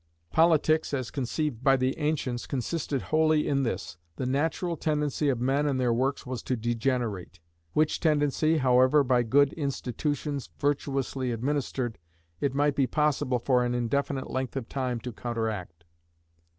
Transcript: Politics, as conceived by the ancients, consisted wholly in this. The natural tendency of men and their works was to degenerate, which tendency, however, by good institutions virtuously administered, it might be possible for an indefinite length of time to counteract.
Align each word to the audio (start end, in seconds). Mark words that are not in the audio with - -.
Politics, 0.31 0.95
as 0.95 1.11
conceived 1.11 1.63
by 1.63 1.77
the 1.77 1.95
ancients, 1.99 2.47
consisted 2.47 3.03
wholly 3.03 3.47
in 3.47 3.61
this. 3.61 3.97
The 4.15 4.25
natural 4.25 4.75
tendency 4.75 5.29
of 5.29 5.39
men 5.39 5.67
and 5.67 5.79
their 5.79 5.93
works 5.93 6.25
was 6.25 6.41
to 6.41 6.55
degenerate, 6.55 7.39
which 7.73 7.99
tendency, 7.99 8.57
however, 8.57 9.03
by 9.03 9.21
good 9.21 9.53
institutions 9.53 10.49
virtuously 10.57 11.31
administered, 11.31 11.99
it 12.39 12.55
might 12.55 12.75
be 12.75 12.87
possible 12.87 13.37
for 13.37 13.63
an 13.63 13.75
indefinite 13.75 14.31
length 14.31 14.55
of 14.55 14.67
time 14.67 14.99
to 15.01 15.11
counteract. 15.13 15.83